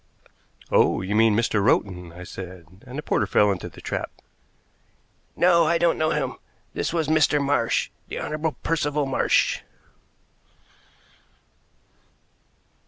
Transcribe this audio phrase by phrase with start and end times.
[0.71, 1.63] "Oh, you mean Mr.
[1.63, 4.09] Rowton," I said, and the porter fell into the trap.
[5.35, 6.37] "No, I don't know him.
[6.73, 7.39] This was Mr.
[7.39, 9.59] Marsh the Honorable Percival Marsh."